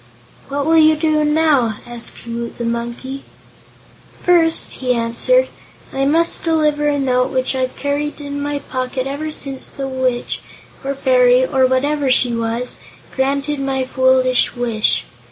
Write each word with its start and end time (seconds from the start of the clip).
"What 0.49 0.65
will 0.65 0.79
you 0.79 0.95
do 0.95 1.23
now?" 1.23 1.77
asked 1.85 2.25
Woot 2.25 2.57
the 2.57 2.63
Monkey. 2.65 3.21
"First," 4.23 4.73
he 4.81 4.93
answered, 4.95 5.47
"I 5.93 6.05
must 6.05 6.43
deliver 6.43 6.87
a 6.87 6.97
note 6.97 7.29
which 7.29 7.55
I've 7.55 7.75
carried 7.75 8.19
in 8.19 8.41
my 8.41 8.57
pocket 8.57 9.05
ever 9.05 9.29
since 9.29 9.67
the 9.69 9.87
witch, 9.87 10.41
or 10.83 10.95
fairy, 10.95 11.45
or 11.45 11.67
whatever 11.67 12.09
she 12.09 12.33
was, 12.33 12.77
granted 13.15 13.59
my 13.59 13.83
foolish 13.85 14.55
wish. 14.55 15.03